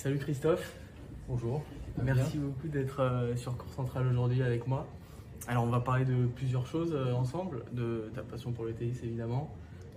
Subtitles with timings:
[0.00, 0.78] Salut Christophe.
[1.28, 1.62] Bonjour.
[2.02, 4.86] Merci beaucoup d'être euh, sur Cours Central aujourd'hui avec moi.
[5.46, 8.98] Alors on va parler de plusieurs choses euh, ensemble, de ta passion pour le tennis
[9.02, 9.54] évidemment,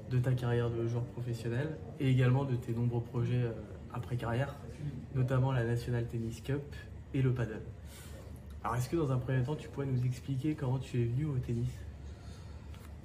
[0.09, 3.53] de ta carrière de joueur professionnel et également de tes nombreux projets euh,
[3.93, 4.57] après carrière,
[5.15, 6.75] notamment la National Tennis Cup
[7.13, 7.61] et le paddle.
[8.61, 11.27] Alors est-ce que dans un premier temps tu pourrais nous expliquer comment tu es venu
[11.27, 11.70] au tennis?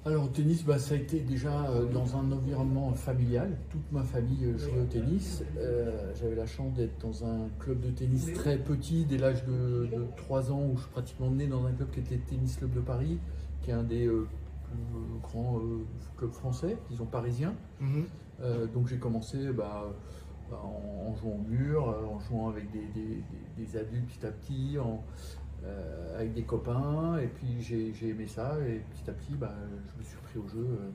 [0.05, 3.57] Alors, au tennis, bah, ça a été déjà euh, dans un environnement familial.
[3.69, 5.43] Toute ma famille euh, jouait au tennis.
[5.57, 9.87] Euh, J'avais la chance d'être dans un club de tennis très petit, dès l'âge de,
[9.93, 12.55] de 3 ans, où je suis pratiquement né dans un club qui était le Tennis
[12.55, 13.19] Club de Paris,
[13.61, 14.25] qui est un des euh,
[14.63, 15.59] plus grands
[16.17, 17.53] clubs français, disons parisiens.
[18.41, 19.83] Euh, donc j'ai commencé bah,
[20.49, 23.15] bah, en, en jouant au mur, en jouant avec des, des-
[23.57, 25.03] des- des adultes petit à petit, en-
[25.65, 29.53] euh, avec des copains, et puis j'ai aimé ça, et petit à petit bah,
[29.93, 30.89] je me suis pris au jeu, euh,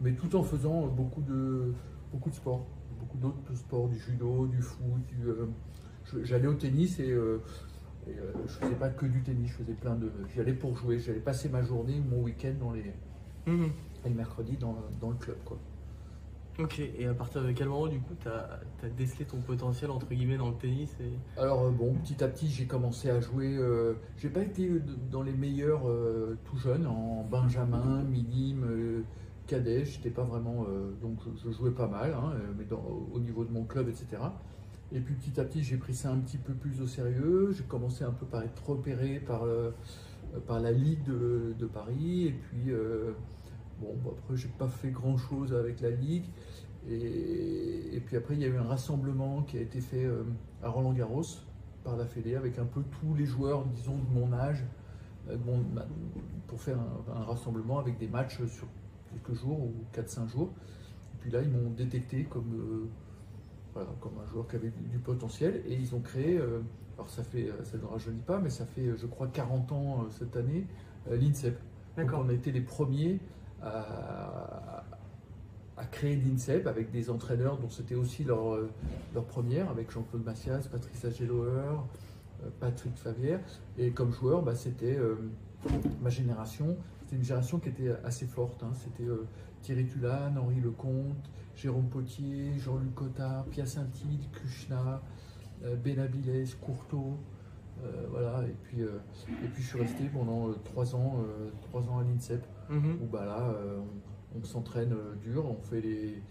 [0.00, 1.72] mais tout en faisant beaucoup de,
[2.12, 2.66] beaucoup de sports,
[2.98, 5.46] beaucoup d'autres sports, du judo, du foot, euh,
[6.22, 7.10] j'allais au tennis et,
[8.06, 8.14] et,
[8.46, 11.20] je faisais pas que du tennis, je faisais plein de, j'y allais pour jouer, j'allais
[11.20, 12.92] passer ma journée ou mon week-end dans les,
[13.46, 13.70] Mhm.
[14.04, 15.58] et le mercredi dans, dans le club quoi.
[16.56, 18.60] Ok, et à partir de quel moment du coup tu as,
[18.96, 21.40] décelé ton potentiel entre guillemets dans le tennis et...
[21.40, 23.56] Alors euh, bon, petit à petit, j'ai commencé à jouer.
[23.56, 24.80] euh, j'ai pas été euh,
[25.10, 29.02] dans les meilleurs euh, tout jeune, en benjamin, minime, euh,
[29.48, 29.84] cadet.
[29.84, 30.66] J'étais pas vraiment,
[31.02, 32.64] donc je, jouais pas mal, hein, mais
[33.12, 34.22] au niveau de mon club, etc.
[34.92, 37.52] Et puis petit à petit, j'ai pris ça un petit peu plus au sérieux.
[37.52, 39.42] J'ai commencé un peu par être repéré par
[40.46, 42.28] par la ligue de, de Paris.
[42.28, 42.72] Et puis
[43.80, 46.26] bon, bah, après, j'ai pas fait grand chose avec la ligue.
[46.88, 50.22] Et, et puis après, il y a eu un rassemblement qui a été fait euh,
[50.62, 51.22] à Roland Garros
[51.82, 54.64] par la Fédé avec un peu tous les joueurs, disons, de mon âge,
[55.28, 55.86] euh, de mon- ma-
[56.46, 58.66] pour faire un, un rassemblement avec des matchs sur
[59.10, 60.50] quelques jours ou 4-5 jours.
[61.14, 62.86] Et puis là, ils m'ont détecté comme, euh,
[63.72, 66.38] voilà, comme un joueur qui avait du, du potentiel et ils ont créé,
[66.96, 70.36] alors ça fait, ça ne rajeunit pas, mais ça fait, je crois, 40 ans cette
[70.36, 70.66] année,
[71.10, 71.58] l'INSEP.
[71.96, 73.20] Donc on a été les premiers
[73.64, 74.84] à,
[75.90, 78.70] créer l'INSEP avec des entraîneurs dont c'était aussi leur, euh,
[79.14, 81.78] leur première, avec Jean-Claude Massias, Patrice Agelower,
[82.42, 83.40] euh, Patrick Favière.
[83.78, 85.16] Et comme joueur, bah, c'était euh,
[86.02, 86.76] ma génération.
[87.02, 88.62] C'était une génération qui était assez forte.
[88.62, 88.72] hein.
[88.74, 89.08] C'était
[89.62, 95.00] Thierry Tulane, Henri Lecomte, Jérôme Potier, Jean-Luc Cotard, Piacentini, Kuchna,
[95.64, 97.18] euh, Benabiles, Courteau.
[98.10, 101.22] voilà, et puis, et puis je suis resté pendant trois ans,
[101.68, 102.98] trois ans à l'INSEP Mhm.
[103.02, 103.78] où bah là, euh,
[104.34, 106.22] on, on s'entraîne euh, dur, on fait, les,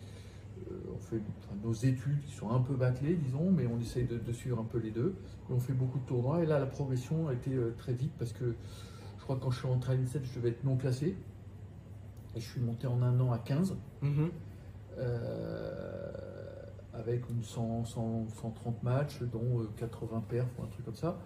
[0.71, 4.05] euh, on fait enfin, nos études qui sont un peu bâclées, disons, mais on essaye
[4.05, 5.15] de, de suivre un peu les deux.
[5.49, 6.43] Et on fait beaucoup de tournois.
[6.43, 8.55] Et là, la progression a été très vite parce que
[9.17, 11.15] je crois que quand je suis rentré à l'INSEP, je devais être non classé.
[12.35, 13.75] Et je suis monté en un an à 15.
[14.01, 14.29] Mhm.
[14.97, 16.11] euh,
[16.93, 21.17] avec une 100, 100, 130 matchs, dont euh, 80 perfs ou un truc comme ça.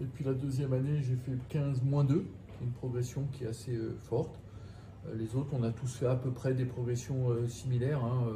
[0.00, 3.44] Et puis la deuxième année, j'ai fait 15 moins 2, qui est une progression qui
[3.44, 4.40] est assez euh, forte.
[5.06, 8.04] Euh, les autres, on a tous fait à peu près des progressions euh, similaires.
[8.04, 8.26] hein.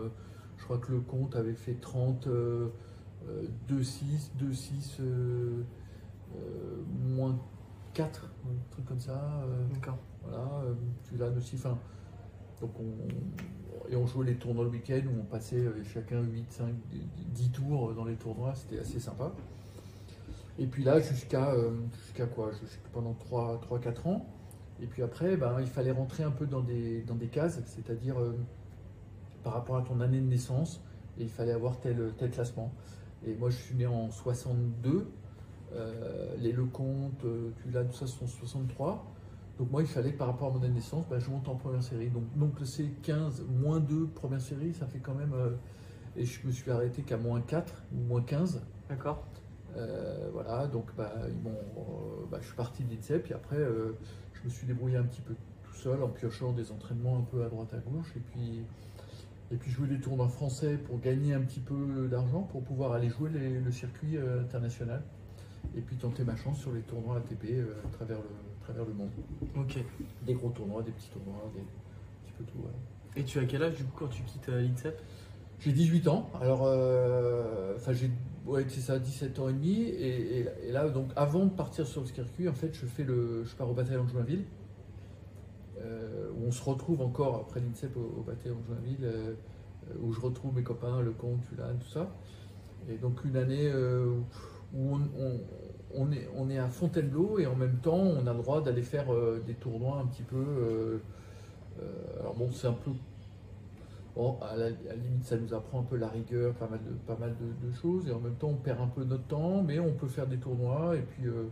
[0.57, 2.69] Je crois que le compte avait fait 30, euh,
[3.29, 5.63] euh, 2-6, 2-6, euh,
[6.35, 6.83] euh,
[7.17, 7.39] moins
[7.95, 9.45] 4, un truc comme ça.
[9.73, 9.99] D'accord.
[10.23, 10.63] voilà,
[11.05, 11.57] Tulane aussi.
[12.61, 16.75] Donc on, et on jouait les tournois le week-end où on passait chacun 8, 5,
[17.33, 19.33] 10 tours dans les tournois, c'était assez sympa.
[20.59, 21.71] Et puis là, jusqu'à euh,
[22.05, 22.51] jusqu'à quoi?
[22.53, 24.27] Jusqu'à pendant 3-4 ans.
[24.81, 28.19] Et puis après, ben, il fallait rentrer un peu dans des, dans des cases, c'est-à-dire
[28.21, 28.37] euh,
[29.43, 30.83] par rapport à ton année de naissance,
[31.19, 32.73] il fallait avoir tel, tel classement.
[33.27, 35.09] Et moi, je suis né en 62.
[35.75, 39.05] euh, les Lecomte, euh, Tulane, tout ça sont 63.
[39.59, 41.49] Donc moi, il fallait que par rapport à mon année de naissance, bah, je monte
[41.49, 42.09] en première série.
[42.11, 45.35] Donc, donc c'est 15, moins 2 première série, ça fait quand même...
[46.17, 48.63] et je me suis arrêté qu'à moins 4 ou moins 15.
[48.89, 49.27] D'accord.
[49.77, 51.53] Euh, voilà, donc bah, ils euh,
[52.31, 53.93] bah, je suis parti de l'INSEP, puis après, euh,
[54.35, 55.35] je me suis débrouillé un petit peu
[55.65, 58.13] tout seul en piochant des entraînements un peu à droite à gauche.
[58.17, 58.63] Et puis,
[59.53, 63.09] et puis jouer des tournois français pour gagner un petit peu d'argent, pour pouvoir aller
[63.11, 65.03] jouer les- le circuit international.
[65.77, 68.95] Et puis tenter ma chance sur les tournois ATP à, travers le, à travers le
[68.95, 69.11] monde.
[69.57, 69.79] Ok.
[70.25, 71.65] Des gros tournois, des petits tournois, des, un
[72.25, 72.59] petit peu tout.
[72.59, 72.73] ouais.
[73.21, 74.99] Et tu as quel âge du coup quand tu quittes l'INSEP?
[75.61, 76.63] J'ai 18 ans, alors,
[77.77, 78.11] enfin, j'ai,
[78.49, 82.07] ouais, c'est ça, 17 ans et demi, et, là, donc, avant de partir sur le
[82.07, 84.45] circuit, en fait, je fais le, je pars au bataillon de Joinville,
[85.81, 89.35] euh, où on se retrouve encore après l'INSEP au, au bataillon de Joinville, euh,
[90.03, 92.11] où je retrouve mes copains, le comte, tout ça.
[92.89, 94.15] Et donc, une année euh,
[94.75, 94.99] où
[95.95, 98.83] on, est, on est à Fontainebleau, et en même temps, on a le droit d'aller
[98.83, 99.07] faire
[99.47, 101.01] des tournois un petit peu.
[102.21, 102.91] alors bon, c'est un peu
[104.19, 106.81] Bon, à la, à la limite, ça nous apprend un peu la rigueur, pas mal,
[106.85, 109.23] de, pas mal de, de choses, et en même temps, on perd un peu notre
[109.29, 111.45] temps, mais on peut faire des tournois, et puis euh,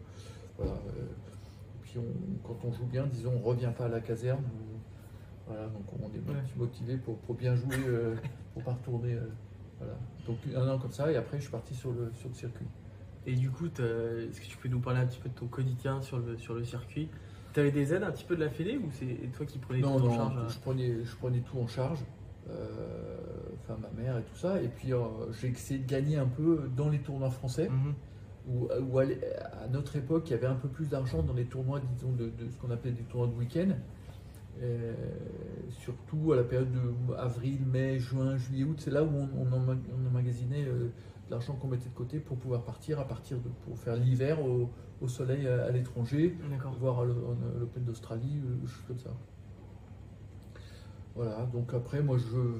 [0.58, 0.72] voilà.
[0.72, 4.42] euh, et puis on- quand on joue bien, disons, on revient pas à la caserne.
[5.46, 6.42] voilà, donc on est Ouais.
[6.56, 8.16] motivé pour, pour bien jouer, euh,
[8.52, 9.14] pour pas retourner.
[9.14, 9.28] euh,
[9.78, 9.94] voilà.
[10.26, 12.66] Donc un an comme ça, et après, je suis parti sur le, sur le circuit.
[13.26, 16.02] Et du coup, est-ce que tu peux nous parler un petit peu de ton quotidien
[16.02, 17.08] sur le, sur le circuit?
[17.52, 19.80] Tu avais des aides un petit peu de la Fédé ou c'est toi qui prenais
[19.82, 22.00] Non, tout en non, charge hein je prenais, je prenais tout en charge,
[22.48, 24.98] enfin ma mère et tout ça, et puis euh,
[25.40, 27.69] j'ai essayé de gagner un peu dans les tournois français.
[27.69, 27.94] Mhm.
[28.48, 29.04] où, où à
[29.72, 32.48] notre époque, il y avait un peu plus d'argent dans les tournois, disons, de, de
[32.48, 33.70] ce qu'on appelait des tournois de week-end.
[34.62, 34.94] Euh,
[35.70, 39.46] surtout à la période de avril, mai, juin, juillet, août, c'est là où on, on,
[39.52, 40.88] emma- on emmagasinait euh,
[41.28, 44.70] l'argent qu'on mettait de côté pour pouvoir partir à partir de pour faire l'hiver au,
[45.02, 46.38] au soleil à, à l'étranger,
[46.81, 49.10] voir l'Open d'Australie, euh, des choses comme ça.
[51.16, 52.58] Voilà, donc après, moi, je,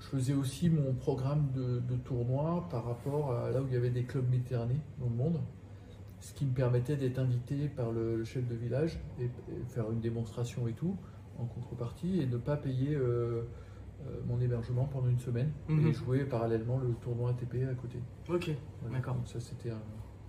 [0.00, 3.76] je faisais aussi mon programme de, de tournoi par rapport à là où il y
[3.76, 5.40] avait des clubs méditerranéens dans le monde,
[6.20, 9.28] ce qui me permettait d'être invité par le, le chef de village et, et
[9.68, 10.96] faire une démonstration et tout
[11.38, 13.42] en contrepartie et ne pas payer euh,
[14.06, 15.86] euh, mon hébergement pendant une semaine Mhm.
[15.86, 17.98] et jouer parallèlement le tournoi ATP à côté.
[18.28, 18.50] Ok.
[18.82, 19.14] Voilà, D'accord.
[19.14, 19.78] Donc ça, c'était un,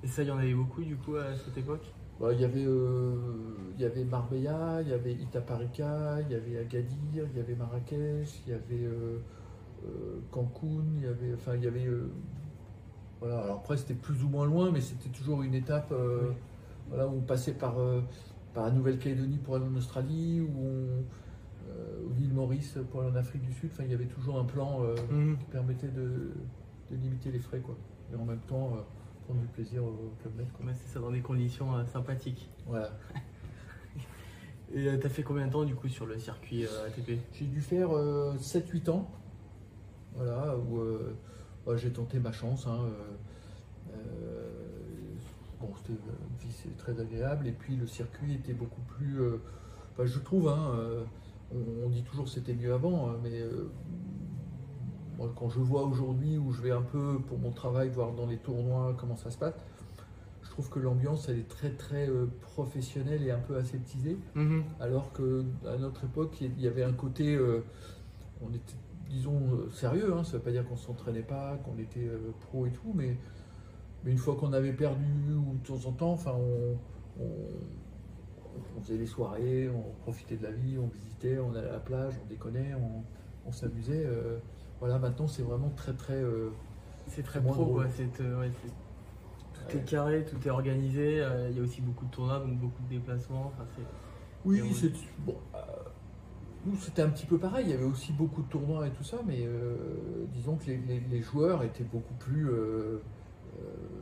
[0.04, 1.92] Et ça, il y en avait beaucoup du coup à cette époque?
[2.20, 3.16] Bah, il, y avait, euh,
[3.76, 7.56] il y avait Marbella, il y avait Itaparica, il y avait Agadir, il y avait
[7.56, 9.20] Marrakech, il y avait euh,
[9.86, 11.88] euh, Cancun, il y avait, enfin, il y avait,
[13.20, 13.40] voilà.
[13.44, 16.34] Alors après, c'était plus ou moins loin, mais c'était toujours une étape, Oui.
[16.90, 17.76] voilà, où on passait par,
[18.56, 21.04] par la Nouvelle-Calédonie pour aller en Australie, ou on,
[22.08, 23.70] ou l'île Maurice pour aller en Afrique du Sud.
[23.72, 24.82] Enfin, il y avait toujours un plan
[25.12, 25.38] Mhm.
[25.38, 26.32] qui permettait de,
[26.90, 27.76] de limiter les frais, quoi.
[28.12, 28.74] Et en même temps,
[29.28, 30.48] prendre du plaisir au Club Med.
[30.66, 32.50] Ouais, c'est ça, dans des conditions euh, sympathiques.
[32.66, 32.92] Voilà.
[34.74, 37.46] Et euh, t'as fait combien de temps du coup sur le circuit euh, ATP J'ai
[37.46, 39.10] dû faire euh, 7-8 ans,
[40.16, 40.82] voilà, où
[41.66, 42.68] bah, j'ai tenté ma chance.
[42.68, 42.90] hein,
[45.60, 49.20] bon, c'était une vie c'est très agréable, et puis le circuit était beaucoup plus.
[49.94, 50.74] enfin, je trouve, hein,
[51.52, 53.42] on, on dit toujours que c'était mieux avant, hein, mais
[55.18, 58.26] moi, quand je vois aujourd'hui où je vais un peu pour mon travail voir dans
[58.28, 59.56] les tournois comment ça se passe,
[60.44, 64.18] je trouve que l'ambiance elle est très très euh, professionnelle et un peu aseptisée.
[64.36, 64.64] Mhm.
[64.80, 67.64] Alors que à notre époque, il y avait un côté, euh,
[68.42, 68.76] on était,
[69.10, 70.14] disons, euh, sérieux.
[70.14, 72.92] Hein, ça ne veut pas dire qu'on s'entraînait pas, qu'on était euh, pro et tout,
[72.96, 73.18] mais,
[74.04, 76.78] mais une fois qu'on avait perdu ou de temps en temps, enfin, on,
[77.24, 77.28] on-
[78.78, 81.80] on faisait des soirées, on profitait de la vie, on visitait, on allait à la
[81.80, 83.04] plage, on déconnait, on,
[83.48, 84.04] on s'amusait.
[84.06, 84.38] euh,
[84.80, 86.22] voilà, maintenant c'est vraiment très très.
[86.22, 86.50] euh,
[87.08, 87.84] C'est très pro drôle.
[87.84, 87.86] quoi.
[87.96, 88.70] C'est, euh, ouais, c'est-
[89.70, 89.82] tout Ouais.
[89.82, 91.22] est carré, tout est organisé.
[91.22, 93.52] euh, Il y a aussi beaucoup de tournois, donc beaucoup de déplacements.
[93.54, 93.84] Enfin, c'est...
[94.46, 95.36] Oui, c'est bon.
[95.56, 95.58] euh,
[96.66, 97.66] nous, c'était un petit peu pareil.
[97.68, 99.76] Il y avait aussi beaucoup de tournois et tout ça, mais euh,
[100.34, 102.50] disons que les, les- les joueurs étaient beaucoup plus,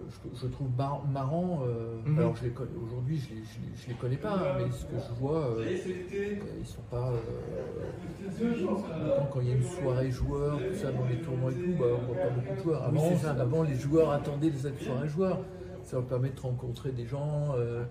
[0.10, 1.62] je, je trouve mar- marrants.
[1.64, 2.20] euh, Mhm.
[2.20, 4.86] Alors, je les connais aujourd'hui, je les, je les- les connais pas, hein, mais ce
[4.86, 7.12] que je vois, euh, euh, ils sont pas.
[7.12, 11.56] euh, maintenant, quand il y a une soirée joueurs, tout ça dans les tournois et
[11.56, 12.84] tout, bah, on voit pas beaucoup de joueurs.
[12.84, 15.40] Avant, avant, les joueurs attendaient les soirées joueurs.
[15.84, 17.54] Ça leur permet de rencontrer des gens.
[17.58, 17.84] euh,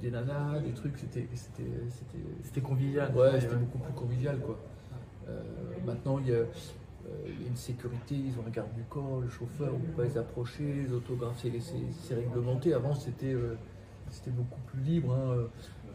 [0.00, 3.14] des nanas, des trucs, c'était, c'était, c'était, C'était convivial.
[3.14, 4.58] Ouais, c'était beaucoup plus convivial quoi.
[5.28, 5.42] Euh,
[5.84, 6.46] maintenant il y, a, euh,
[7.26, 9.84] il y a une sécurité, ils ont un garde du corps, le chauffeur, on ne
[9.84, 12.72] peut pas les approcher, les autographes c'est, réglementé.
[12.74, 13.58] Avant c'était, euh,
[14.10, 15.12] c'était beaucoup plus libre.
[15.14, 15.36] hein.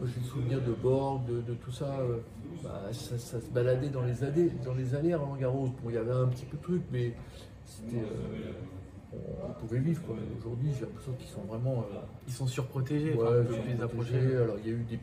[0.00, 2.00] Moi j'ai le souvenir de bord, de, de tout ça.
[2.00, 2.18] euh,
[2.62, 3.18] bah, ça.
[3.18, 5.68] ça se baladait dans les allées, dans les allées à Roland Garros.
[5.82, 7.14] Bon, il y avait un petit peu de trucs, mais
[7.66, 8.52] c'était, euh,
[9.46, 10.16] on, pouvait vivre quoi.
[10.38, 11.80] Aujourd'hui j'ai l'impression qu'ils sont vraiment.
[11.92, 13.14] euh, Ils sont surprotégés.
[13.14, 14.36] Ouais, enfin, ils sont protégés.
[14.36, 15.00] Alors il y a eu des,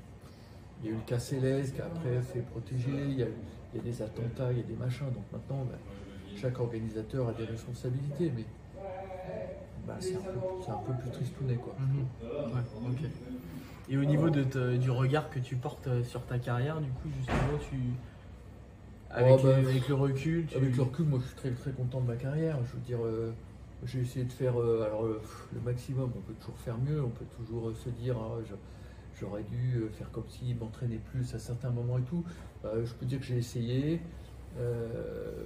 [0.81, 2.91] il y a eu le cas Céleste qui après fait protéger.
[3.09, 3.27] Il y, a,
[3.73, 5.11] il y a des attentats, il y a des machins.
[5.11, 5.79] Donc maintenant, bah,
[6.35, 8.45] chaque organisateur a des responsabilités, mais
[9.85, 11.75] bah, c'est un, un peu plus tristounet quoi.
[11.79, 12.07] Mhm.
[12.53, 13.11] Ouais, ok.
[13.89, 16.89] Et au niveau de te- du regard que tu portes euh, sur ta carrière, du
[16.89, 17.77] coup, justement, tu.
[19.09, 20.55] Avec, bah, le, avec le recul, tu...
[20.57, 22.57] Avec le recul, moi je suis très très content de ma carrière.
[22.65, 23.31] Je veux dire, euh,
[23.83, 26.11] j'ai essayé de faire euh, alors, euh, pff, le maximum.
[26.15, 28.55] On peut toujours faire mieux, on peut toujours euh, se dire ah, je-
[29.19, 32.25] j'aurais dû euh, faire comme si, m'entraîner plus à certains moments et tout.
[32.65, 34.01] Euh, je peux dire que j'ai essayé.
[34.59, 35.45] Euh,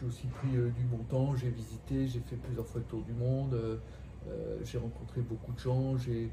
[0.00, 3.02] j'ai aussi pris euh, du bon temps, j'ai visité, j'ai fait plusieurs fois le tour
[3.02, 3.76] du monde, euh,
[4.28, 6.30] euh, j'ai rencontré beaucoup de gens, j'ai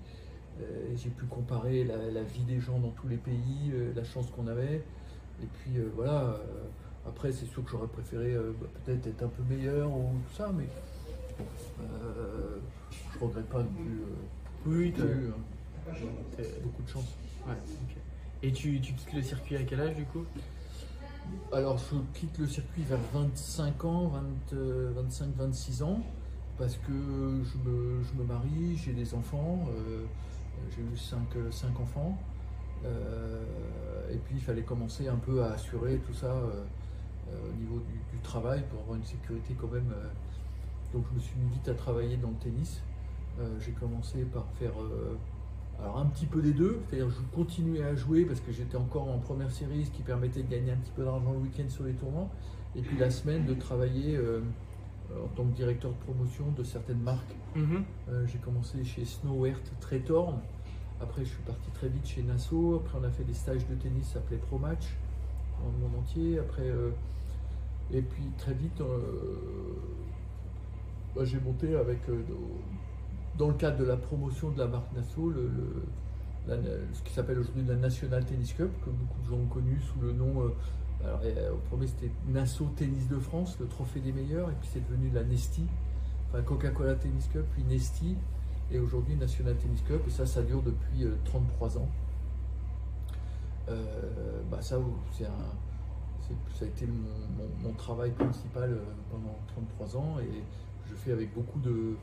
[0.95, 4.27] j'ai pu comparer la, la vie des gens dans tous les pays, euh, la chance
[4.35, 4.83] qu'on avait.
[5.41, 6.37] Et puis euh, voilà, euh,
[7.07, 10.35] après c'est sûr que j'aurais préféré euh, bah, peut-être être un peu meilleur ou tout
[10.35, 10.67] ça, mais
[11.81, 12.57] euh,
[13.13, 14.01] je regrette pas non plus.
[14.01, 14.05] euh,
[14.67, 17.05] Oui, j'ai t'as- eu hein, beaucoup de chance.
[17.47, 17.53] ouais.
[18.43, 20.25] Et tu, tu quittes le circuit à quel âge, du coup?
[21.53, 24.11] Alors, je quitte le circuit vers 25 ans,
[24.51, 26.01] 25-26 ans,
[26.57, 30.03] parce que je me, je me marie, j'ai des enfants, euh,
[30.69, 32.17] j'ai eu 5, enfants,
[32.85, 33.43] euh,
[34.11, 36.63] et puis il fallait commencer un peu à assurer tout ça euh,
[37.49, 39.91] au niveau du, travail pour avoir une sécurité quand même.
[40.93, 42.81] donc je me suis mis vite à travailler dans le tennis.
[43.59, 44.73] j'ai commencé par faire
[45.95, 49.17] un petit peu des deux, c'est-à-dire je continuais à jouer parce que j'étais encore en
[49.17, 51.93] première série, ce qui permettait de gagner un petit peu d'argent le week-end sur les
[51.93, 52.29] tournois,
[52.75, 54.41] et puis la semaine de travailler euh,
[55.23, 57.35] en tant que directeur de promotion de certaines marques.
[57.55, 57.83] Mhm.
[58.09, 60.39] Euh, j'ai commencé chez Snowert Tretorn,
[61.01, 63.75] après je suis parti très vite chez Nassau, après on a fait des stages de
[63.75, 64.95] tennis, s'appelait Pro Match,
[65.59, 66.67] dans le monde entier, après...
[66.67, 66.91] Euh,
[67.93, 68.81] et puis très vite,
[71.13, 71.99] bah, j'ai monté avec
[73.37, 75.51] dans le cadre de la promotion de la marque Nassau, le,
[76.47, 79.99] ce qui s'appelle aujourd'hui la National Tennis Cup, que beaucoup de gens ont connu sous
[79.99, 80.53] le nom.
[81.03, 84.53] Euh, alors, euh, au premier, c'était Nassau Tennis de France, le trophée des meilleurs, et
[84.59, 85.65] puis c'est devenu la Nesti,
[86.29, 88.15] enfin Coca-Cola Tennis Cup, puis Nesti,
[88.71, 91.89] et aujourd'hui National Tennis Cup, et ça, ça dure depuis 33 euh, ans.
[94.49, 94.77] bah ça,
[95.17, 95.25] ça
[96.61, 96.87] a été
[97.63, 98.77] mon, travail principal
[99.09, 99.37] pendant
[99.77, 100.43] 33 ans, et
[100.89, 101.95] je fais avec beaucoup de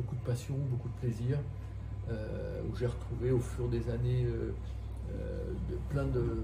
[0.00, 1.38] beaucoup de passion, beaucoup de plaisir,
[2.10, 4.52] euh, où j'ai retrouvé au fur des années euh,
[5.12, 5.52] euh,
[5.90, 6.42] plein, de,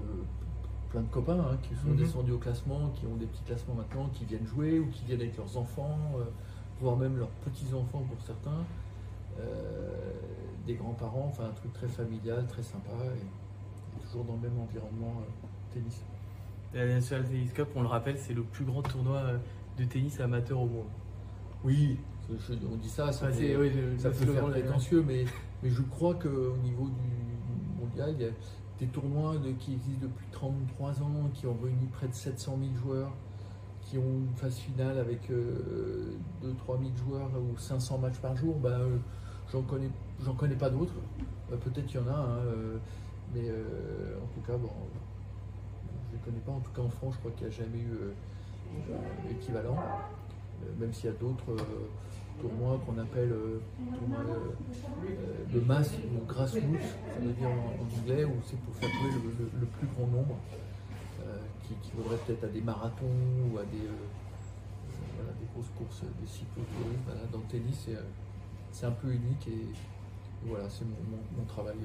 [0.89, 1.97] plein de copains hein, qui sont mhm.
[1.97, 5.21] descendus au classement, qui ont des petits classements maintenant, qui viennent jouer ou qui viennent
[5.21, 5.97] avec leurs enfants,
[6.81, 8.63] voire même leurs petits-enfants pour certains,
[10.65, 15.21] des grands-parents, enfin un truc très familial, très sympa, et, toujours dans le même environnement
[15.73, 16.03] tennis.
[16.73, 19.23] La National Tennis Cup, on le rappelle, c'est le plus grand tournoi
[19.77, 20.87] de tennis amateur au monde.
[21.63, 21.97] Oui,
[22.29, 25.25] on dit ça, ça, ça peut faire prétentieux, mais,
[25.63, 28.31] mais je crois qu'au niveau du mondial, il y a
[28.79, 33.11] des tournois qui existent depuis 33 ans, qui ont réuni près de 700 000 joueurs,
[33.81, 35.73] qui ont une phase finale avec 2-3 euh,
[36.43, 36.55] 000
[36.97, 38.55] joueurs ou 500 matchs par jour.
[38.55, 38.97] Ben, euh,
[39.51, 40.93] j'en connais, pas d'autres.
[41.51, 42.39] Euh, peut-être qu'il y en a, hein,
[43.33, 44.69] mais en tout cas, bon,
[46.11, 46.51] je ne connais pas.
[46.51, 49.77] En tout cas, en France, je crois qu'il n'y a jamais eu équivalent,
[50.79, 51.55] même s'il y a d'autres
[52.39, 53.61] tournoi qu'on appelle euh,
[53.97, 58.89] tournoi euh, de masse ou grassroots, ça veut dire en, anglais, où c'est pour faire
[58.89, 59.11] jouer
[59.59, 60.37] le, plus grand nombre,
[61.21, 63.05] euh, qui, qui vaudrait peut-être à des marathons
[63.51, 66.45] ou à des, des grosses courses, des
[67.05, 67.89] voilà, dans le tennis,
[68.71, 69.67] c'est un peu unique et,
[70.45, 71.77] voilà, c'est mon, travail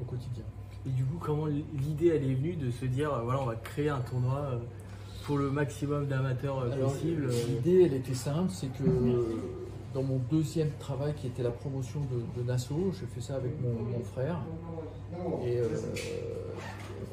[0.00, 0.44] au quotidien.
[0.86, 3.88] Et du coup, comment l'idée elle est venue de se dire, voilà, on va créer
[3.88, 4.60] un tournoi
[5.28, 7.26] pour le maximum d'amateurs euh, possible.
[7.26, 7.46] Euh.
[7.48, 8.82] L'idée, elle était simple, c'est que
[9.92, 12.00] dans mon deuxième travail qui était la promotion
[12.36, 14.40] de, Nassau, j'ai fait ça avec mon, frère.
[15.44, 15.68] Et euh,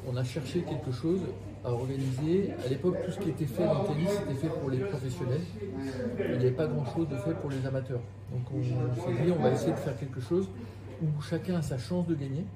[0.08, 1.20] on a cherché quelque chose
[1.62, 2.52] à organiser.
[2.64, 5.42] À l'époque, tout ce qui était fait dans le tennis, c'était fait pour les professionnels.
[6.18, 8.00] Il n'y avait pas grand-chose de fait pour les amateurs.
[8.32, 10.48] Donc on s'est dit, on va essayer de faire quelque chose
[11.02, 12.46] où chacun a sa chance de gagner.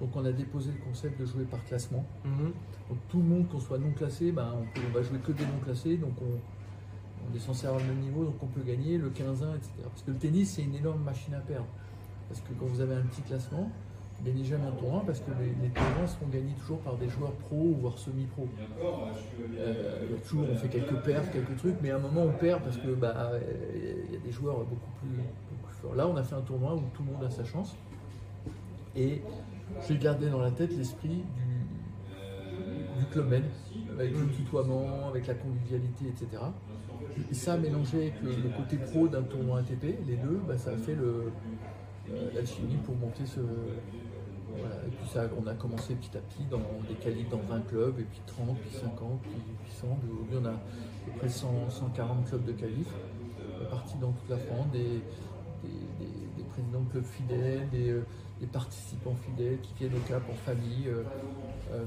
[0.00, 2.04] Donc on a déposé le concept de jouer par classement.
[2.24, 2.52] Mhm.
[2.88, 5.60] Donc tout le monde, qu'on soit non classé, ben, on, va jouer que des non
[5.62, 9.54] classés, donc on, est censé avoir le même niveau, donc on peut gagner le 15-1,
[9.54, 9.70] etc.
[9.84, 11.66] Parce que le tennis, c'est une énorme machine à perdre.
[12.28, 13.70] Parce que quand vous avez un petit classement,
[14.18, 17.32] vous gagnez jamais un tournoi parce que les, tournois seront gagnés toujours par des joueurs
[17.32, 18.48] pro ou voire semi-pro.
[19.56, 22.76] Euh, toujours on fait quelques perfs, quelques trucs, mais à un moment on perd parce
[22.76, 23.32] que bah
[23.74, 25.94] il y a des joueurs beaucoup plus, beaucoup plus forts.
[25.94, 27.76] Là on a fait un tournoi où tout le monde a sa chance.
[28.94, 29.22] Et
[29.88, 31.22] j'ai gardé dans la tête l'esprit
[32.98, 33.44] du, club med,
[33.98, 36.42] avec le tutoiement, avec la convivialité, etc.
[37.30, 40.76] Et ça, mélangé avec le, côté pro d'un tournoi ATP, les deux, bah, ça a
[40.76, 41.30] fait euh,
[42.34, 43.40] l'alchimie pour monter ce.
[43.40, 47.98] Et puis ça, on a commencé petit à petit dans des qualifs dans 20 clubs,
[47.98, 49.32] et puis 30, puis 50, puis,
[49.68, 49.86] 100.
[49.86, 50.60] Aujourd'hui, on a à
[51.06, 52.92] peu près 140 clubs de qualifs,
[53.70, 55.02] partis dans toute la France, des,
[56.50, 57.94] présidents de clubs fidèles, des,
[58.40, 60.88] des participants fidèles qui viennent au Cap en famille.
[60.88, 61.02] Euh,
[61.72, 61.84] euh,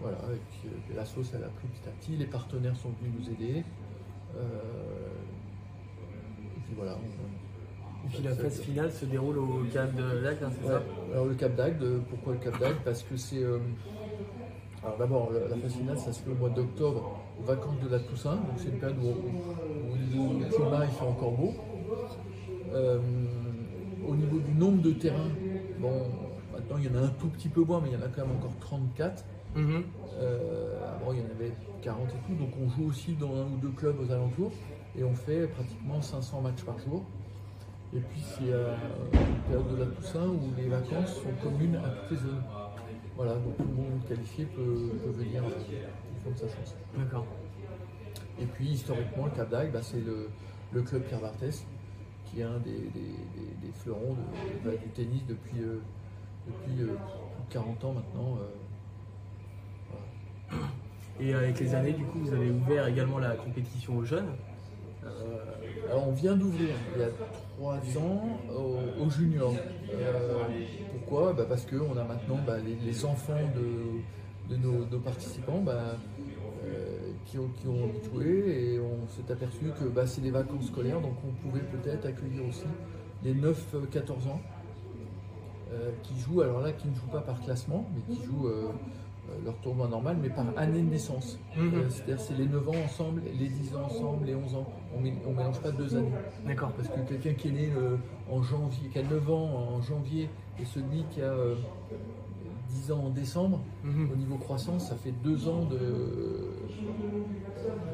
[0.00, 2.90] voilà, et puis euh, la sauce elle a pris petit à petit, les partenaires sont
[3.00, 3.58] venus nous aider.
[3.58, 3.64] et
[6.64, 6.92] puis voilà.
[6.92, 10.82] et puis la phase finale se déroule au Cap d'Agde, hein, c'est ça
[11.12, 12.78] Alors le Cap d'Agde, pourquoi le Cap d'Agde?
[12.82, 13.44] Parce que c'est.
[14.82, 18.00] alors d'abord, la, phase finale, ça se fait au mois d'octobre, aux vacances de la
[18.00, 21.54] Toussaint, donc c'est une période où, niveau du climat il fait encore beau
[24.06, 25.30] au niveau du nombre de terrains,
[25.78, 26.06] bon,
[26.52, 28.08] maintenant il y en a un tout petit peu moins, mais il y en a
[28.08, 29.24] quand même encore 34.
[29.56, 29.82] Mhm.
[30.20, 33.46] Euh, avant il y en avait 40 et tout, donc on joue aussi dans un
[33.46, 34.52] ou deux clubs aux alentours
[34.96, 37.04] et on fait pratiquement 500 matchs par jour.
[37.92, 42.10] Et puis c'est une période de la Toussaint où les vacances sont communes à toutes
[42.10, 42.42] les zones.
[43.16, 45.42] Voilà, donc tout le monde qualifié peut, venir
[46.22, 46.76] fonds de sa chance.
[46.96, 47.26] D'accord.
[48.40, 50.28] Et puis historiquement, le Cap d'Agde, bah, c'est le,
[50.72, 51.66] le club Pierre Barthès,
[52.30, 55.80] qui est un des, des- des- des fleurons de- bah, du tennis depuis, euh,
[56.46, 56.98] depuis euh, plus de
[57.50, 58.38] 40 ans maintenant.
[58.38, 58.46] euh.
[61.20, 64.30] Et avec les années, du coup, vous avez ouvert également la compétition aux jeunes.
[65.90, 67.08] Alors on vient d'ouvrir il y a
[67.56, 69.54] trois ans au, au junior.
[69.92, 70.44] Euh,
[70.92, 71.32] pourquoi?
[71.32, 75.96] Bah, Parce qu'on a maintenant bah, les, les enfants de, de nos, nos participants bah,
[77.30, 81.14] qui, ont, qui jouer et on s'est aperçu que bah, c'est des vacances scolaires donc
[81.26, 82.66] on pouvait peut-être accueillir aussi
[83.24, 84.40] les 9-14 ans
[85.72, 88.72] euh, qui jouent, alors là qui ne jouent pas par classement mais qui jouent euh,
[89.30, 91.38] euh, leur tournoi normal mais par année de naissance.
[91.56, 91.74] Mhm.
[91.74, 94.66] Euh, C'est-à-dire c'est les 9 ans ensemble, les 10 ans ensemble, les 11 ans.
[94.96, 96.12] On ne mélange pas deux années.
[96.46, 96.72] D'accord.
[96.72, 97.96] Parce que quelqu'un qui est né euh,
[98.30, 101.54] en janvier, qui a 9 ans en janvier, et celui qui a euh,
[102.70, 104.10] 10 ans en décembre, Mhm.
[104.12, 105.78] au niveau croissance, ça fait 2 ans de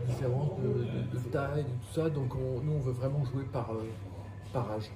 [0.07, 2.11] différence de, de- de taille, de tout ça.
[2.11, 3.85] Donc on- nous, on veut vraiment jouer par, euh,
[4.53, 4.91] par âge.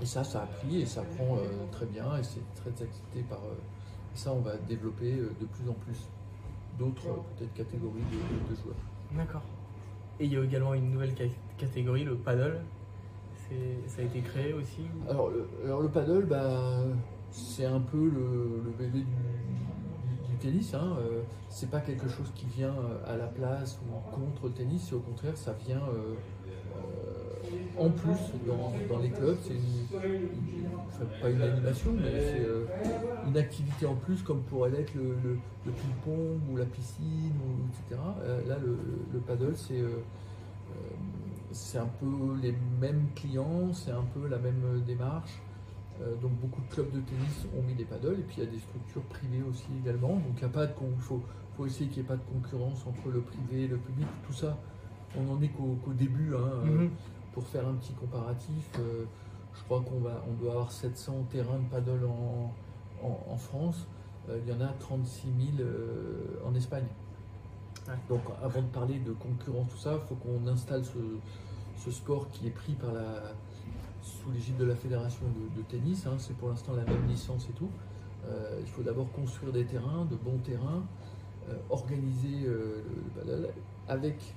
[0.00, 3.22] Et ça, ça a pris et ça prend euh, très bien et c'est très accepté
[3.28, 3.38] par...
[3.38, 3.54] euh,
[4.14, 5.96] et ça, on va développer euh, de plus en plus
[6.78, 8.74] d'autres euh, peut-être catégories de- de joueurs.
[9.12, 9.42] D'accord.
[10.18, 11.24] Et il y a également une nouvelle ca-
[11.56, 12.60] catégorie, le paddle.
[13.86, 16.84] Ça a été créé aussi Alors le, paddle, bah,
[17.30, 20.74] c'est un peu le, bébé du, tennis.
[20.74, 20.96] Hein.
[20.98, 24.86] Euh, c'est pas quelque chose qui vient euh, à la place ou contre le tennis,
[24.88, 26.14] c'est au contraire, ça vient euh,
[27.78, 28.16] en plus
[28.46, 29.36] dans, les clubs.
[29.42, 29.54] C'est
[30.88, 35.38] enfin, pas une animation, mais c'est une activité en plus, comme pourrait l'être le, le-
[35.64, 37.32] le ping-pong ou la piscine,
[37.68, 38.00] etc.
[38.48, 38.76] Là, le,
[39.12, 39.82] le paddle, c'est
[41.52, 42.06] c'est un peu
[42.40, 45.40] les mêmes clients, c'est un peu la même démarche.
[46.00, 48.46] Euh, donc beaucoup de clubs de tennis ont mis des paddles et puis il y
[48.46, 50.14] a des structures privées aussi également.
[50.16, 51.20] Donc il y a pas de con- il faut,
[51.56, 54.06] faut essayer qu'il n'y ait pas de concurrence entre le privé et le public.
[54.26, 54.56] Tout ça,
[55.16, 56.34] on n'en est qu'au début.
[56.34, 56.90] hein, euh, Mhm.
[57.34, 59.04] Pour faire un petit comparatif, euh,
[59.54, 62.52] je crois qu'on va, on doit avoir 700 terrains de paddle en,
[63.02, 63.86] en, en France.
[64.28, 66.84] Il y en a 36 000 euh, en Espagne.
[68.08, 72.46] Donc avant de parler de concurrence, tout ça, il faut qu'on installe ce, sport qui
[72.46, 73.34] est pris par la,
[74.02, 75.24] sous l'égide de la fédération
[75.56, 76.06] de, tennis.
[76.06, 76.14] hein.
[76.18, 77.70] c'est pour l'instant la même licence et tout.
[78.26, 80.84] Euh, il faut d'abord construire des terrains, de bons terrains,
[81.48, 83.48] euh, organiser euh, le, le paddle
[83.88, 84.34] avec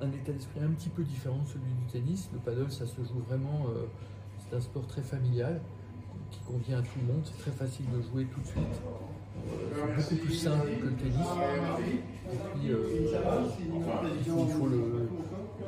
[0.00, 2.28] un état d'esprit un petit peu différent de celui du tennis.
[2.32, 3.66] Le paddle, ça se joue vraiment,
[4.38, 5.60] c'est un sport très familial
[6.30, 7.22] qui convient à tout le monde.
[7.24, 8.82] C'est très facile de jouer tout de suite.
[9.94, 11.42] Beaucoup plus simple que le tennis.
[12.30, 13.48] Et puis, euh,
[14.18, 15.10] il faut, le,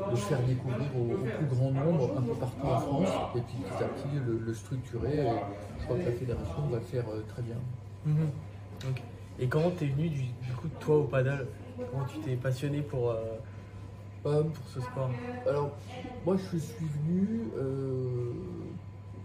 [0.08, 3.58] le faire découvrir au, au plus grand nombre, un peu partout en France, et puis
[3.58, 5.36] petit à petit le, le structurer.
[5.36, 5.46] Et
[5.78, 7.56] je crois que la fédération va le faire euh, très bien.
[8.04, 8.30] Mhm.
[9.38, 11.48] Et comment t'es venu du, du coup toi au paddle?
[11.90, 13.38] Comment tu t'es passionné pour, euh,
[14.26, 15.20] Euh, pour ce sport?
[15.46, 15.78] Alors,
[16.24, 18.32] moi, je suis venu euh,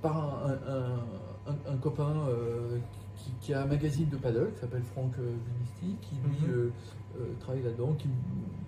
[0.02, 2.80] par un, un- un- un copain euh,
[3.24, 5.32] qui, qui a un magazine de paddle qui s'appelle Franck euh,
[5.80, 6.54] Vinisti, qui lui Mhm.
[6.54, 6.70] euh,
[7.20, 8.08] euh, travaille là-dedans, qui,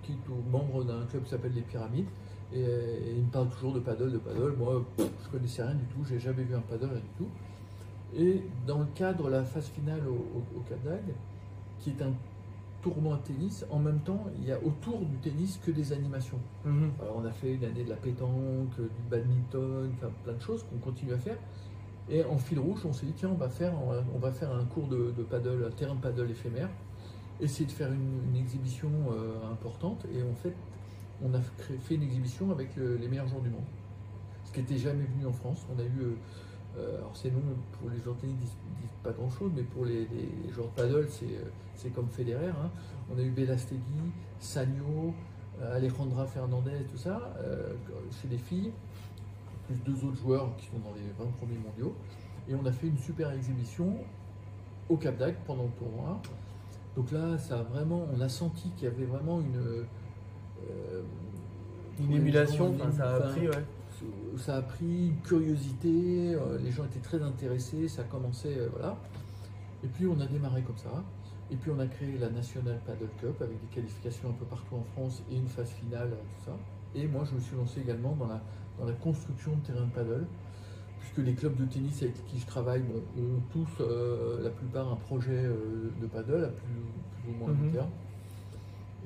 [0.03, 2.07] qui est au- membre d'un club qui s'appelle les Pyramides.
[2.53, 4.53] Et, et il me parle toujours de paddle, de paddle.
[4.59, 7.29] Moi, pff, je connaissais rien du tout, j'ai jamais vu un paddle, rien du tout.
[8.15, 11.13] Et dans le cadre de la phase finale au, au, d'Agde,
[11.79, 12.13] qui est un
[12.83, 16.37] tournoi de tennis, en même temps, il y a autour du tennis que des animations.
[16.65, 16.91] Mhm.
[17.01, 20.63] Alors, on a fait une année de la pétanque, du badminton, enfin plein de choses
[20.69, 21.37] qu'on continue à faire.
[22.09, 23.73] Et en fil rouge, on s'est dit, tiens, on va faire,
[24.13, 26.69] on va- faire un cours de, paddle, un terrain de paddle éphémère,
[27.39, 30.05] essayer de faire une, exhibition euh, importante.
[30.13, 30.53] Et en fait,
[31.23, 33.63] on a fait une exhibition avec le- les meilleurs joueurs du monde.
[34.45, 35.65] Ce qui n'était jamais venu en France.
[35.73, 36.13] On a eu, euh,
[36.77, 37.41] euh, alors ces noms
[37.79, 40.81] pour les de tennis disent, disent pas grand chose, mais pour les, les joueurs de
[40.81, 41.07] paddle,
[41.75, 42.47] c'est comme Federer.
[42.49, 42.69] hein.
[43.13, 43.81] On a eu Belastegui,
[44.39, 45.13] Sagno,
[45.61, 47.33] Alejandra Fernandez, tout ça,
[48.21, 48.71] chez les filles,
[49.67, 51.95] plus deux autres joueurs qui sont dans les 20 premiers mondiaux.
[52.49, 53.95] Et on a fait une super exhibition
[54.89, 56.19] au Cap d'Agde pendant le tournoi.
[56.95, 59.57] Donc là, ça a vraiment, on a senti qu'il y avait vraiment une.
[59.57, 61.01] euh,
[61.99, 63.63] Une émulation, gens, enfin, une- ça a enfin, pris, ouais.
[64.37, 68.97] ça a pris une curiosité, euh, les gens étaient très intéressés, ça commençait, euh, voilà.
[69.83, 71.03] Et puis on a démarré comme ça.
[71.51, 74.75] Et puis on a créé la National Paddle Cup avec des qualifications un peu partout
[74.75, 76.57] en France et une phase finale, tout ça.
[76.95, 78.41] Et moi je me suis lancé également dans la,
[78.79, 80.25] dans la construction de terrains de paddle,
[80.99, 84.91] puisque les clubs de tennis avec qui je travaille bon, ont tous, euh, la plupart,
[84.91, 86.81] un projet euh, de paddle à plus,
[87.23, 87.71] plus ou moins long Mhm.
[87.71, 87.89] terme.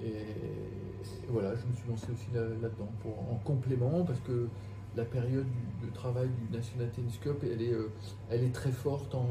[0.03, 2.87] Et, et voilà, je me suis lancé aussi là- là-dedans
[3.31, 4.47] en complément parce que
[4.95, 5.47] la période
[5.83, 7.91] de travail du National Tennis Cup, elle est, euh,
[8.29, 9.27] elle est très forte en,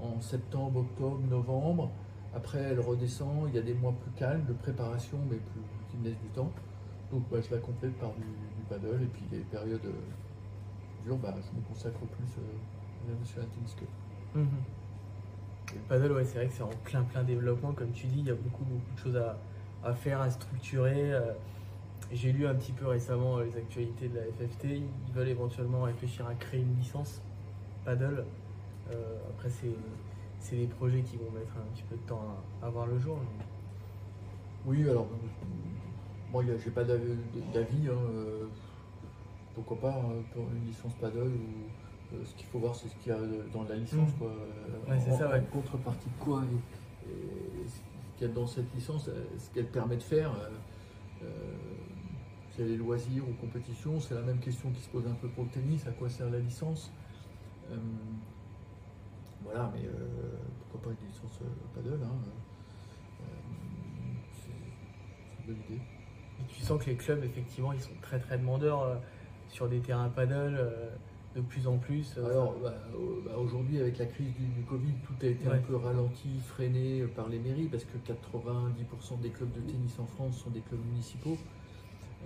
[0.00, 1.90] en septembre, octobre, novembre,
[2.36, 5.96] Après, elle redescend, il y a des mois plus calmes de préparation, mais plus, qui
[5.98, 6.50] me laissent du temps.
[7.10, 9.92] Donc bah, je la complète par du, du paddle, et puis les périodes euh,
[11.04, 13.88] dures, bah, je me consacre plus euh, à la Tennis Cup.
[14.34, 14.48] Mhm.
[15.74, 18.26] Le paddle, ouais, c'est vrai que c'est en plein plein développement, comme tu dis, il
[18.26, 19.38] y a beaucoup beaucoup de choses à,
[19.82, 21.12] à faire, à structurer.
[21.12, 21.32] euh.
[22.12, 24.64] J'ai lu un petit peu récemment les actualités de la FFT,
[25.06, 27.22] ils veulent éventuellement réfléchir à créer une licence
[27.84, 28.26] paddle.
[28.90, 29.74] Euh, après, c'est
[30.38, 32.98] c'est des projets qui vont mettre un petit peu de temps à, à voir le
[32.98, 33.16] jour.
[33.18, 33.44] mais-
[34.66, 35.08] Oui, alors,
[36.34, 38.46] moi, a- j'ai pas d'avis, hein, euh,
[39.54, 42.96] pourquoi pas hein, pour une licence paddle ou euh, ce qu'il faut voir, c'est ce
[42.96, 43.20] qu'il y a
[43.52, 44.18] dans la licence, Mm.
[44.18, 44.28] quoi.
[44.88, 45.38] Ouais, c'est en, ça, ouais.
[45.40, 46.42] en contrepartie de quoi
[47.06, 50.32] et, et ce qu'il y a dans cette licence, euh, ce qu'elle permet de faire.
[50.32, 50.48] euh,
[51.22, 51.28] euh,
[52.50, 55.28] si elle est loisir ou compétition, c'est la même question qui se pose un peu
[55.28, 56.90] pour le tennis, à quoi sert la licence
[57.70, 57.76] Euh,
[59.42, 60.36] Voilà, mais euh,
[60.70, 61.38] pourquoi pas une licence
[61.74, 62.16] paddle hein,
[64.32, 65.80] c'est c'est une bonne idée.
[66.40, 68.94] Et tu sens que les clubs, effectivement, ils sont très très demandeurs euh,
[69.48, 70.88] sur des terrains paddle euh,
[71.36, 72.14] de plus en plus.
[72.18, 75.46] euh, Alors bah, au- bah, aujourd'hui avec la crise du, du Covid, tout a été
[75.48, 79.98] un peu ralenti, freiné euh, par les mairies parce que 90% des clubs de tennis
[79.98, 81.36] en France sont des clubs municipaux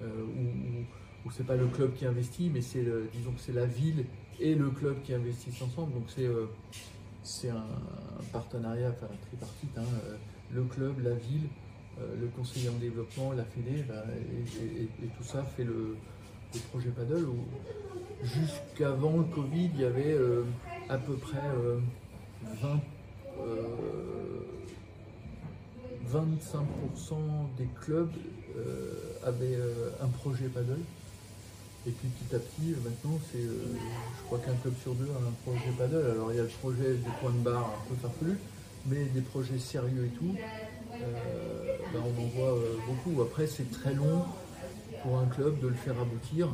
[0.03, 0.85] euh, où, où-
[1.27, 4.05] où c'est pas le club qui investit, mais c'est le- disons que c'est la ville
[4.40, 5.92] et le club qui investissent ensemble.
[5.94, 6.47] Donc c'est euh,
[7.25, 10.16] c'est un, un partenariat, enfin un tripartite, hein, euh,
[10.55, 11.49] le club, la ville,
[12.21, 15.97] le conseiller en développement, la Fédé, et, tout ça fait le,
[16.71, 17.27] projet paddle
[18.23, 20.45] jusqu'avant le Covid, il y avait euh,
[20.89, 21.79] à peu près euh,
[22.63, 22.81] 20,
[23.41, 24.41] euh,
[26.11, 27.15] 25%
[27.57, 28.11] des clubs
[28.57, 30.81] euh, avaient euh, un projet paddle.
[31.87, 33.77] Et puis petit à petit, euh, maintenant, c'est, euh,
[34.19, 36.11] je crois qu'un club sur deux a un projet paddle.
[36.13, 38.39] Alors il y a le projet des points de barre un peu farfelu,
[38.87, 40.35] mais des projets sérieux et tout,
[40.95, 43.22] euh, ben, on en voit euh, beaucoup.
[43.22, 44.24] Après, c'est très long
[45.03, 46.48] pour un club de le faire aboutir.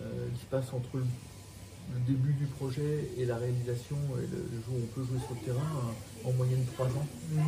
[0.00, 1.04] Euh, il se passe entre le,
[1.94, 5.18] le début du projet et la réalisation et le, le jour où on peut jouer
[5.26, 5.70] sur le terrain,
[6.24, 7.06] en moyenne trois ans.
[7.32, 7.42] Mhm.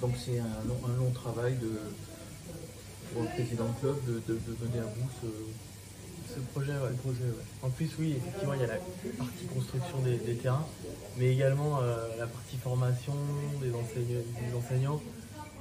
[0.00, 1.70] Donc c'est un long, un long travail de,
[3.12, 6.90] pour le président de club de, de- de mener à bout ce, Ce projet, ouais.
[6.92, 7.24] ce projet.
[7.24, 7.44] ouais.
[7.62, 8.76] En plus, oui, effectivement, il y a la
[9.16, 10.66] partie construction des, des terrains,
[11.16, 13.14] mais également euh, la partie formation
[13.62, 15.00] des, enseigne- des enseignants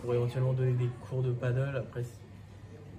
[0.01, 1.75] pour éventuellement donner des cours de paddle.
[1.77, 2.03] Après,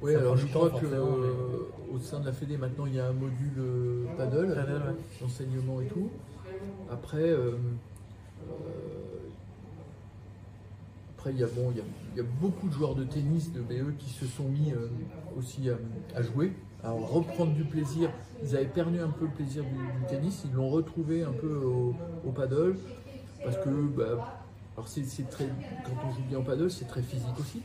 [0.03, 3.07] Oui, alors je crois mais- euh, au sein de la Fédé, maintenant il y a
[3.07, 4.95] un module euh, paddle, Paddle, ouais.
[5.21, 6.11] d'enseignement et tout.
[6.91, 7.53] Après, euh,
[11.17, 11.85] après il y a bon, il y a,
[12.15, 14.73] il y a beaucoup de joueurs de tennis de BE qui se sont mis
[15.37, 15.75] aussi à,
[16.17, 18.11] à jouer, à reprendre du plaisir.
[18.43, 21.53] Ils avaient perdu un peu le plaisir du, du tennis, ils l'ont retrouvé un peu
[21.57, 21.95] au,
[22.27, 22.77] au paddle
[23.43, 24.45] parce que bah,
[24.79, 25.49] alors c'est, très
[25.83, 27.61] quand on joue bien au paddle, c'est très physique aussi,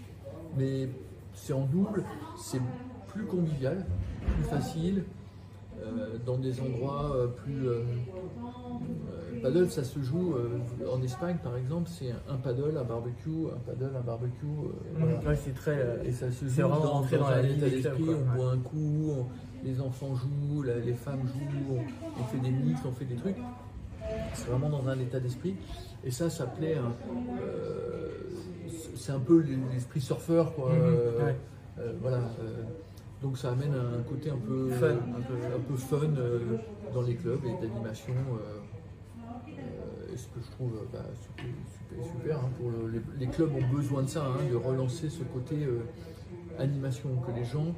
[0.58, 0.90] mais
[1.36, 2.60] c'est en double, c'est
[3.08, 3.86] plus convivial,
[4.34, 5.04] plus facile,
[5.84, 7.68] euh, dans des endroits euh, plus.
[7.70, 7.84] euh,
[9.44, 10.58] paddle, ça se joue euh,
[10.92, 14.46] en Espagne par exemple, c'est un paddle, un barbecue, un paddle, un barbecue.
[14.46, 15.20] euh, voilà.
[15.30, 15.78] Ouais, c'est très.
[15.78, 18.10] euh, Et ça se C'est joue vraiment dans, dans dans la un état d'esprit, on
[18.32, 18.36] Ouais.
[18.36, 19.28] boit un coup, on-
[19.64, 23.16] les enfants jouent, la- les femmes jouent, on, on fait des mix, on fait des
[23.16, 23.36] trucs.
[24.34, 25.56] C'est vraiment dans un état d'esprit.
[26.04, 26.76] Et ça, ça plaît.
[26.78, 26.92] hein.
[27.42, 28.10] Euh,
[28.96, 29.40] c'est un peu
[29.74, 30.70] l'esprit surfeur, quoi.
[30.74, 31.36] Mhm, Euh, ouais.
[31.80, 32.20] euh, voilà.
[33.22, 35.34] donc ça amène un côté un peu Fun, un peu.
[35.56, 36.10] un peu fun
[36.94, 38.14] dans les clubs et d'animation.
[40.16, 43.76] ce que je trouve bah, super, super, super, hein, pour le- les, les clubs ont
[43.76, 45.56] besoin de ça, hein, de relancer ce côté
[46.60, 47.74] animation, que les gens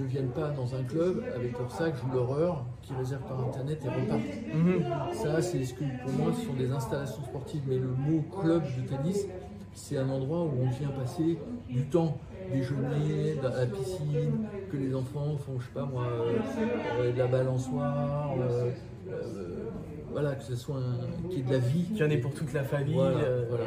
[0.00, 3.88] ne viennent pas dans un club avec leur sac, heure, qui réservent par internet et
[3.88, 4.54] repartent.
[4.54, 5.14] Mhm.
[5.14, 7.62] Ça, c'est ce que pour moi, ce sont des installations sportives.
[7.66, 9.26] Mais le mot club de tennis,
[9.72, 12.18] c'est un endroit où on vient passer du temps,
[12.52, 17.26] déjeuner, dans la piscine, que les enfants font, je sais pas moi, euh, de la
[17.26, 18.70] balançoire, euh,
[19.08, 19.70] euh,
[20.10, 21.84] voilà, que ce soit un, qu'il y ait de la vie.
[21.84, 22.94] Qu'il y en ait pour toute la famille.
[22.94, 23.64] Voilà, voilà.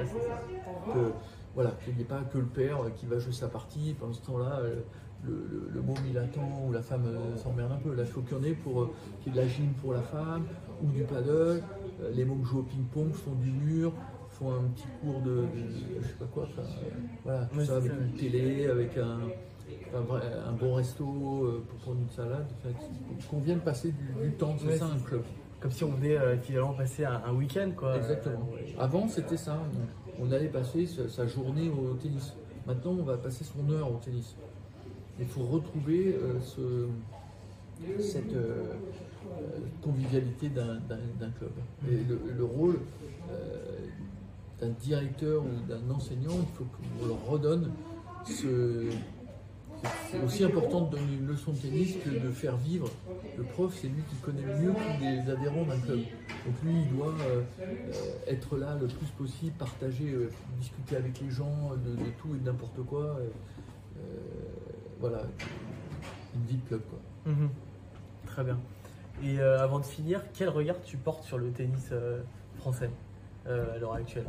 [0.93, 1.13] Que,
[1.55, 4.21] voilà, qu'il n'y ait pas que le père qui va jouer sa partie, pendant ce
[4.23, 4.59] temps-là,
[5.23, 7.93] le, le, môme il attend, ou la femme euh, s'emmerde un peu.
[7.93, 8.93] Là, il faut qu'il y en ait pour euh,
[9.27, 10.43] de la gym pour la femme,
[10.81, 11.63] ou du paddle.
[12.01, 13.93] Euh, les mômes jouent au ping-pong, font du mur,
[14.29, 16.61] font un petit cours de, de- je sais pas quoi, euh,
[17.23, 19.19] voilà, tout Ouais, ça avec ça, une télé, avec un,
[19.93, 21.05] un, vrai- un bon resto
[21.45, 22.47] euh, pour prendre une salade,
[23.29, 25.21] qu'on vienne passer du, du temps, c'est Ouais, ça un club.
[25.59, 27.95] Comme si on venait euh, finalement passer un, un week-end, quoi.
[27.97, 28.49] Exactement.
[28.77, 29.61] Euh, Avant, c'était ça.
[30.19, 32.33] On, on allait passer sa, sa journée au tennis.
[32.65, 34.35] Maintenant, on va passer son heure au tennis.
[35.23, 36.87] Il faut retrouver euh, ce-
[38.01, 38.73] cette euh,
[39.81, 40.79] convivialité d'un
[41.39, 41.51] club.
[41.87, 42.79] Le, le rôle,
[43.31, 43.77] euh,
[44.59, 47.71] d'un directeur ou d'un enseignant, il faut qu'on leur redonne
[48.25, 48.89] ce.
[50.09, 52.89] C'est aussi important de donner une leçon de tennis que de faire vivre.
[53.37, 55.99] Le prof, c'est lui qui connaît le mieux tous les adhérents d'un club.
[56.45, 57.13] Donc lui, il doit
[58.27, 60.15] être là le plus possible, partager,
[60.59, 63.17] discuter avec les gens de, tout et de n'importe quoi.
[65.03, 65.23] Voilà,
[66.33, 66.81] une vie de club.
[66.89, 67.33] Quoi.
[67.33, 67.49] Mhm.
[68.25, 68.57] Très bien.
[69.21, 72.21] Et euh, avant de finir, quel regard tu portes sur le tennis euh,
[72.55, 72.89] français
[73.45, 74.27] euh, à l'heure actuelle?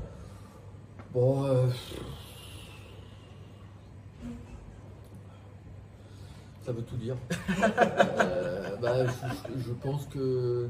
[1.12, 1.44] Bon,
[6.62, 7.16] ça veut tout dire.
[8.82, 10.68] Bah, je, je pense que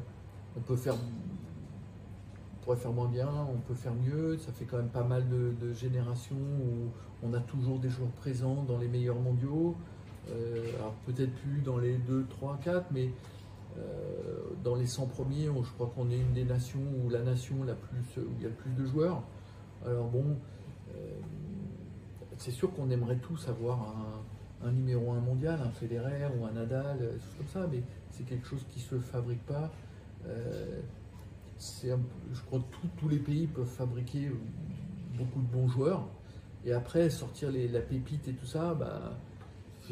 [0.57, 4.37] on peut faire, on pourrait faire moins bien, on peut faire mieux.
[4.37, 6.90] Ça fait quand même pas mal de, de générations où
[7.25, 9.75] on a toujours des joueurs présents dans les meilleurs mondiaux.
[10.31, 13.11] Euh, alors peut-être plus dans les 2, 3, 4, mais
[13.77, 17.63] euh, dans les 100 premiers, je crois qu'on est une des nations où la nation
[17.65, 19.23] la plus, où il y a le plus de joueurs.
[19.85, 20.37] Alors bon,
[20.95, 20.99] euh,
[22.39, 23.95] c'est sûr qu'on aimerait tous avoir
[24.65, 27.07] un, numéro 1 mondial, un Federer ou un Nadal, des
[27.37, 29.71] comme ça, mais c'est quelque chose qui se fabrique pas.
[30.27, 30.31] Je
[32.47, 32.65] crois que
[32.99, 34.31] tous- les pays peuvent fabriquer
[35.19, 36.07] beaucoup de bons joueurs.
[36.65, 39.13] Et après, sortir les- la pépite et tout ça, bah,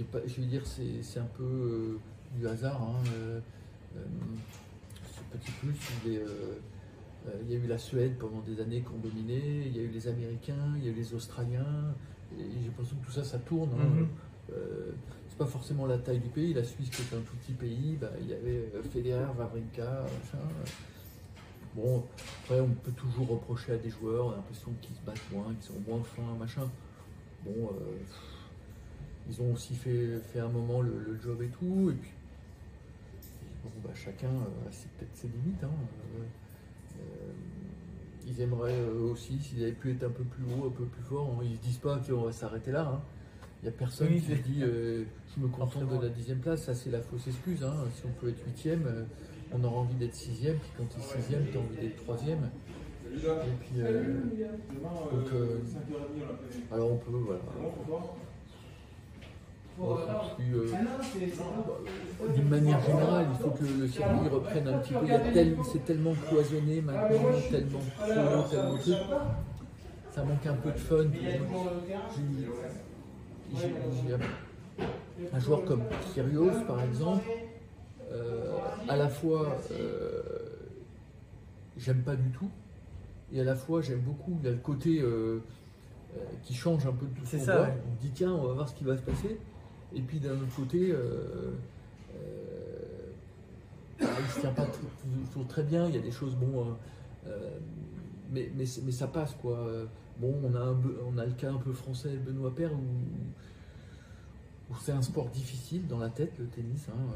[0.00, 1.98] pas- je vais dire c'est c'est un peu euh,
[2.38, 2.81] du hasard.
[2.83, 3.40] hein, euh,
[3.96, 4.00] euh,
[5.14, 5.74] ce petit plus,
[6.07, 6.22] il, est,
[7.42, 9.83] il y a eu la Suède pendant des années qui ont dominé, il y a
[9.83, 11.94] eu les Américains, il y a eu les Australiens,
[12.38, 13.70] et j'ai l'impression que tout ça, ça tourne.
[13.74, 14.07] hein.
[14.52, 14.92] Euh,
[15.28, 16.52] c'est pas forcément la taille du pays.
[16.55, 20.38] La Suisse, qui est un tout petit pays, bah, il y avait Federer, Wawrinka, machin.
[21.74, 22.05] Bon,
[22.42, 25.55] après, on peut toujours reprocher à des joueurs, on a l'impression qu'ils se battent moins,
[25.55, 26.68] qu'ils sont moins fins, machin.
[27.44, 28.02] Bon, euh,
[29.30, 32.11] ils ont aussi fait, fait un moment le, le job et tout, et puis
[33.64, 35.62] bon, bah, chacun euh, a ses- peut-être ses limites.
[35.64, 35.70] hein.
[36.16, 36.22] Euh,
[37.00, 37.32] euh,
[38.26, 41.02] ils aimeraient euh, aussi, s'ils avaient pu être un peu plus haut, un peu plus
[41.02, 41.44] fort, hein.
[41.44, 42.88] ils se disent pas qu'on va s'arrêter là.
[42.94, 43.00] hein.
[43.62, 45.04] Il n'y a personne Oui, qui dit euh,
[45.37, 47.62] je me contente de la dixième place, ça c'est la fausse excuse.
[47.62, 47.74] hein.
[47.94, 49.04] Si on peut être huitième, euh,
[49.52, 52.50] on aura envie d'être sixième, puis quand tu es sixième, tu as envie d'être troisième.
[53.46, 54.02] Et puis, euh,
[55.12, 55.58] donc, euh,
[56.72, 57.40] alors on peut, voilà.
[62.35, 65.07] D'une manière générale, il faut que le circuit reprenne un petit peu.
[65.33, 67.18] Tel- c'est tellement cloisonné maintenant,
[67.51, 68.95] tellement pro, tellement truc.
[70.12, 71.05] Ça manque un peu de fun.
[72.14, 73.75] J'ai- j'ai-
[74.09, 75.83] j'ai un- un joueur comme
[76.14, 77.25] Kyrgios, par exemple,
[78.12, 78.53] euh,
[78.88, 80.23] à la fois euh,
[81.79, 82.49] j'aime pas du tout,
[83.33, 84.37] et à la fois j'aime beaucoup.
[84.40, 85.40] Il y a le côté euh,
[86.42, 87.68] qui change un peu de tout ce qu'on voit.
[87.90, 89.38] On dit tiens, on va voir ce qui va se passer.
[89.94, 91.52] Et puis d'un autre côté, euh,
[92.14, 92.18] euh,
[94.00, 95.87] bah, il se tient pas toujours très bien.
[95.88, 96.76] Il y a des choses, bon,
[97.26, 97.59] euh,
[98.31, 99.66] mais, ça passe quoi.
[100.18, 100.76] Bon, on a, un,
[101.12, 105.98] on a le cas un peu français, Benoît Père, où, c'est un sport difficile dans
[105.98, 106.87] la tête, le tennis.
[106.88, 107.14] hein.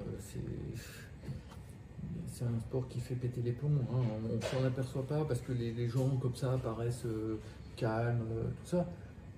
[2.28, 3.70] C'est un sport qui fait péter les plombs.
[3.80, 3.86] hein.
[3.90, 7.38] On, on s'en aperçoit pas parce que les, gens comme ça paraissent euh,
[7.76, 8.26] calmes,
[8.62, 8.86] tout ça.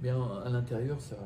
[0.03, 1.17] Mais à l'intérieur, ça,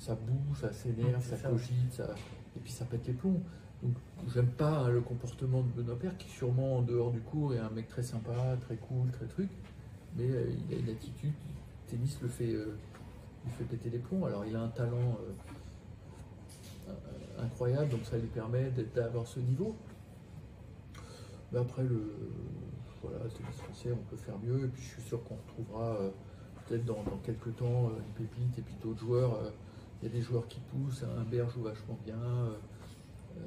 [0.00, 1.48] ça bouge, ça s'énerve, C'est ça ça.
[1.50, 2.14] cogite, ça,
[2.56, 3.40] et puis ça pète les plombs.
[3.82, 3.92] Donc
[4.34, 7.58] j'aime pas hein, le comportement de Benoît Père, qui sûrement en dehors du cours est
[7.58, 9.50] un mec très sympa, très cool, très truc.
[10.16, 12.76] Mais euh, il a une attitude, le tennis le fait, euh,
[13.44, 14.24] lui fait péter les plombs.
[14.24, 15.18] Alors il a un talent
[16.88, 16.92] euh,
[17.38, 19.76] incroyable, donc ça lui permet d'avoir ce niveau.
[21.52, 22.14] Mais après, le,
[23.02, 24.64] voilà, tennis français, on peut faire mieux.
[24.64, 25.98] Et puis je suis sûr qu'on retrouvera
[26.66, 29.52] peut-être dans, dans quelques temps une pépite et puis d'autres joueurs.
[30.02, 32.16] Il y a des joueurs qui poussent, un joue vachement bien.
[32.16, 32.54] euh,
[33.38, 33.42] euh,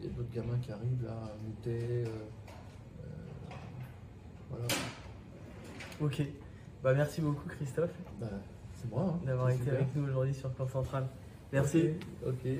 [0.00, 2.04] Il y a d'autres gamins qui arrivent là, Moutet.
[2.06, 3.04] euh,
[4.50, 4.66] voilà.
[6.00, 6.22] Ok.
[6.82, 8.28] Bah, merci beaucoup, Christophe, Bah,
[8.76, 9.14] c'est moi.
[9.14, 9.20] hein.
[9.26, 9.74] d'avoir été super.
[9.74, 11.06] avec nous aujourd'hui sur Camp Central.
[11.52, 11.90] Merci.
[12.24, 12.28] Ok.
[12.44, 12.50] ok.